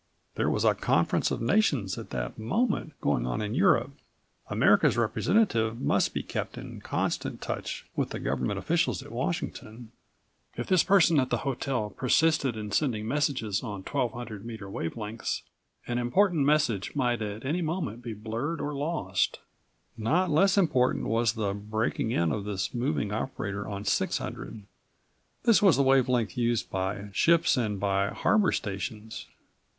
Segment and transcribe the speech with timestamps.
[0.33, 3.91] There was a conference of nations at that moment going on in Europe.
[4.49, 9.91] America's representative must be kept in constant touch with the government officials at Washington.
[10.57, 15.43] If this person at the hotel persisted in sending messages on 1200 meter wave lengths
[15.85, 19.37] an important message might at any moment be blurred or lost.
[19.95, 24.63] Not less important was the breaking in of this moving operator on 600.
[25.43, 29.27] This was the wave length used by ships and by harbor stations.